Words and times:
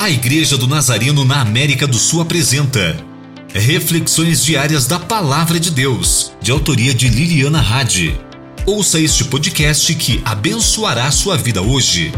A 0.00 0.08
Igreja 0.08 0.56
do 0.56 0.66
Nazareno 0.66 1.26
na 1.26 1.42
América 1.42 1.86
do 1.86 1.98
Sul 1.98 2.22
apresenta 2.22 2.96
Reflexões 3.52 4.42
Diárias 4.42 4.86
da 4.86 4.98
Palavra 4.98 5.60
de 5.60 5.70
Deus, 5.70 6.32
de 6.40 6.50
autoria 6.50 6.94
de 6.94 7.06
Liliana 7.06 7.60
Hadi. 7.60 8.18
Ouça 8.64 8.98
este 8.98 9.24
podcast 9.24 9.94
que 9.96 10.22
abençoará 10.24 11.10
sua 11.10 11.36
vida 11.36 11.60
hoje. 11.60 12.12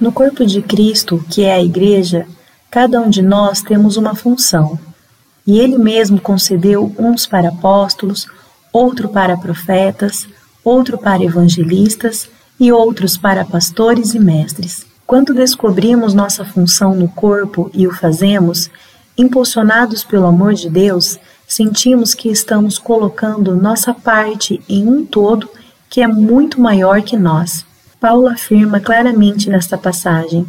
No 0.00 0.10
corpo 0.10 0.46
de 0.46 0.62
Cristo, 0.62 1.22
que 1.28 1.42
é 1.42 1.52
a 1.52 1.62
Igreja, 1.62 2.26
cada 2.70 3.02
um 3.02 3.10
de 3.10 3.20
nós 3.20 3.60
temos 3.60 3.98
uma 3.98 4.14
função. 4.14 4.80
E 5.46 5.58
Ele 5.58 5.76
mesmo 5.76 6.18
concedeu 6.18 6.90
uns 6.98 7.26
para 7.26 7.50
apóstolos, 7.50 8.26
outro 8.72 9.10
para 9.10 9.36
profetas, 9.36 10.26
outro 10.64 10.96
para 10.96 11.22
evangelistas 11.22 12.30
e 12.62 12.70
outros 12.70 13.16
para 13.16 13.44
pastores 13.44 14.14
e 14.14 14.20
mestres. 14.20 14.86
Quando 15.04 15.34
descobrimos 15.34 16.14
nossa 16.14 16.44
função 16.44 16.94
no 16.94 17.08
corpo 17.08 17.68
e 17.74 17.88
o 17.88 17.92
fazemos, 17.92 18.70
impulsionados 19.18 20.04
pelo 20.04 20.26
amor 20.26 20.54
de 20.54 20.70
Deus, 20.70 21.18
sentimos 21.44 22.14
que 22.14 22.28
estamos 22.28 22.78
colocando 22.78 23.56
nossa 23.56 23.92
parte 23.92 24.62
em 24.68 24.86
um 24.86 25.04
todo 25.04 25.50
que 25.90 26.02
é 26.02 26.06
muito 26.06 26.60
maior 26.60 27.02
que 27.02 27.16
nós. 27.16 27.66
Paulo 28.00 28.28
afirma 28.28 28.78
claramente 28.78 29.50
nesta 29.50 29.76
passagem: 29.76 30.46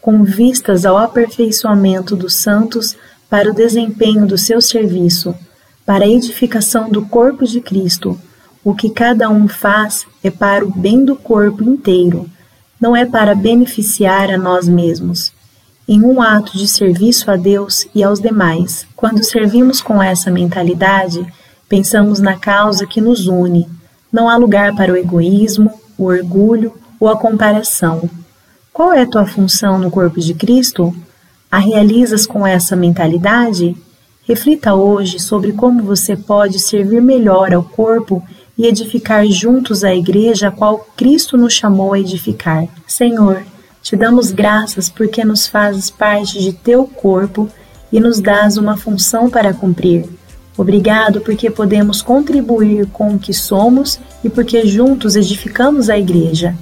com 0.00 0.24
vistas 0.24 0.84
ao 0.84 0.98
aperfeiçoamento 0.98 2.16
dos 2.16 2.34
santos 2.34 2.96
para 3.30 3.48
o 3.48 3.54
desempenho 3.54 4.26
do 4.26 4.36
seu 4.36 4.60
serviço, 4.60 5.32
para 5.86 6.06
a 6.06 6.08
edificação 6.08 6.90
do 6.90 7.06
corpo 7.06 7.46
de 7.46 7.60
Cristo 7.60 8.18
o 8.64 8.74
que 8.74 8.90
cada 8.90 9.28
um 9.28 9.48
faz 9.48 10.06
é 10.22 10.30
para 10.30 10.64
o 10.64 10.70
bem 10.70 11.04
do 11.04 11.16
corpo 11.16 11.64
inteiro, 11.64 12.28
não 12.80 12.94
é 12.94 13.04
para 13.04 13.34
beneficiar 13.34 14.30
a 14.30 14.38
nós 14.38 14.68
mesmos. 14.68 15.32
Em 15.88 16.02
um 16.02 16.22
ato 16.22 16.56
de 16.56 16.68
serviço 16.68 17.30
a 17.30 17.36
Deus 17.36 17.88
e 17.94 18.04
aos 18.04 18.20
demais, 18.20 18.86
quando 18.94 19.24
servimos 19.24 19.80
com 19.80 20.00
essa 20.00 20.30
mentalidade, 20.30 21.26
pensamos 21.68 22.20
na 22.20 22.36
causa 22.36 22.86
que 22.86 23.00
nos 23.00 23.26
une. 23.26 23.68
Não 24.12 24.28
há 24.28 24.36
lugar 24.36 24.74
para 24.76 24.92
o 24.92 24.96
egoísmo, 24.96 25.72
o 25.98 26.04
orgulho 26.04 26.72
ou 27.00 27.08
a 27.08 27.16
comparação. 27.16 28.08
Qual 28.72 28.92
é 28.92 29.04
tua 29.04 29.26
função 29.26 29.78
no 29.78 29.90
corpo 29.90 30.20
de 30.20 30.34
Cristo? 30.34 30.94
A 31.50 31.58
realizas 31.58 32.26
com 32.26 32.46
essa 32.46 32.76
mentalidade? 32.76 33.76
Reflita 34.22 34.74
hoje 34.74 35.18
sobre 35.18 35.52
como 35.52 35.82
você 35.82 36.16
pode 36.16 36.58
servir 36.60 37.02
melhor 37.02 37.52
ao 37.52 37.62
corpo 37.62 38.22
e 38.62 38.66
edificar 38.68 39.26
juntos 39.26 39.82
a 39.82 39.92
igreja 39.92 40.46
a 40.46 40.50
qual 40.52 40.86
Cristo 40.96 41.36
nos 41.36 41.52
chamou 41.52 41.94
a 41.94 41.98
edificar. 41.98 42.68
Senhor, 42.86 43.42
te 43.82 43.96
damos 43.96 44.30
graças 44.30 44.88
porque 44.88 45.24
nos 45.24 45.48
fazes 45.48 45.90
parte 45.90 46.40
de 46.40 46.52
teu 46.52 46.84
corpo 46.86 47.48
e 47.90 47.98
nos 47.98 48.20
dás 48.20 48.56
uma 48.56 48.76
função 48.76 49.28
para 49.28 49.52
cumprir. 49.52 50.08
Obrigado 50.56 51.20
porque 51.22 51.50
podemos 51.50 52.02
contribuir 52.02 52.86
com 52.92 53.14
o 53.14 53.18
que 53.18 53.34
somos 53.34 53.98
e 54.22 54.30
porque 54.30 54.64
juntos 54.64 55.16
edificamos 55.16 55.90
a 55.90 55.98
igreja. 55.98 56.54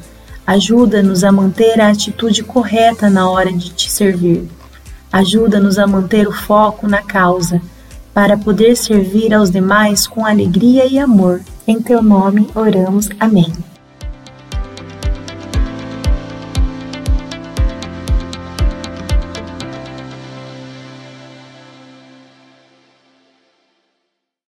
Ajuda-nos 0.46 1.22
a 1.22 1.30
manter 1.30 1.82
a 1.82 1.90
atitude 1.90 2.42
correta 2.42 3.10
na 3.10 3.28
hora 3.28 3.52
de 3.52 3.68
te 3.74 3.90
servir. 3.90 4.48
Ajuda-nos 5.12 5.78
a 5.78 5.86
manter 5.86 6.26
o 6.26 6.32
foco 6.32 6.88
na 6.88 7.02
causa, 7.02 7.60
para 8.14 8.38
poder 8.38 8.74
servir 8.74 9.34
aos 9.34 9.50
demais 9.50 10.06
com 10.06 10.24
alegria 10.24 10.86
e 10.86 10.98
amor. 10.98 11.42
Em 11.70 11.80
teu 11.80 12.02
nome 12.02 12.48
oramos. 12.56 13.08
Amém. 13.20 13.69